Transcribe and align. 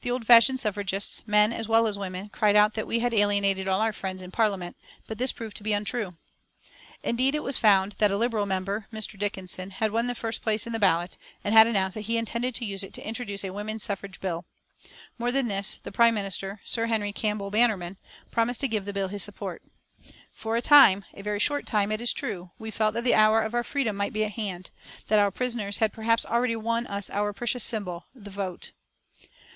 The 0.00 0.10
old 0.10 0.26
fashioned 0.26 0.58
suffragists, 0.58 1.22
men 1.28 1.52
as 1.52 1.68
well 1.68 1.86
as 1.86 1.96
women, 1.96 2.28
cried 2.30 2.56
out 2.56 2.74
that 2.74 2.88
we 2.88 2.98
had 2.98 3.14
alienated 3.14 3.68
all 3.68 3.78
our 3.80 3.92
friends 3.92 4.20
in 4.20 4.32
Parliament; 4.32 4.76
but 5.06 5.18
this 5.18 5.30
proved 5.30 5.56
to 5.58 5.62
be 5.62 5.72
untrue. 5.72 6.16
Indeed, 7.04 7.36
it 7.36 7.44
was 7.44 7.56
found 7.58 7.92
that 7.98 8.10
a 8.10 8.16
Liberal 8.16 8.44
member, 8.44 8.88
Mr. 8.92 9.16
Dickinson, 9.16 9.70
had 9.70 9.92
won 9.92 10.08
the 10.08 10.16
first 10.16 10.42
place 10.42 10.66
in 10.66 10.72
the 10.72 10.80
ballot, 10.80 11.16
and 11.44 11.54
had 11.54 11.68
announced 11.68 11.94
that 11.94 12.00
he 12.00 12.16
intended 12.18 12.52
to 12.56 12.64
use 12.64 12.82
it 12.82 12.92
to 12.94 13.06
introduce 13.06 13.44
a 13.44 13.52
women's 13.52 13.84
suffrage 13.84 14.20
bill. 14.20 14.44
More 15.18 15.30
than 15.30 15.46
this, 15.46 15.78
the 15.84 15.92
prime 15.92 16.14
minister, 16.14 16.60
Sir 16.64 16.86
Henry 16.86 17.12
Campbell 17.12 17.52
Bannerman, 17.52 17.98
promised 18.32 18.62
to 18.62 18.68
give 18.68 18.84
the 18.84 18.92
bill 18.92 19.06
his 19.06 19.22
support. 19.22 19.62
For 20.32 20.56
a 20.56 20.60
time, 20.62 21.04
a 21.14 21.22
very 21.22 21.38
short 21.38 21.64
time, 21.64 21.92
it 21.92 22.00
is 22.00 22.12
true, 22.12 22.50
we 22.58 22.72
felt 22.72 22.94
that 22.94 23.04
the 23.04 23.14
hour 23.14 23.40
of 23.40 23.54
our 23.54 23.62
freedom 23.62 23.94
might 23.94 24.12
be 24.12 24.24
at 24.24 24.32
hand, 24.32 24.70
that 25.06 25.20
our 25.20 25.30
prisoners 25.30 25.78
had 25.78 25.92
perhaps 25.92 26.26
already 26.26 26.56
won 26.56 26.88
us 26.88 27.08
our 27.10 27.32
precious 27.32 27.62
symbol 27.62 28.06
the 28.12 28.30
vote. 28.30 28.72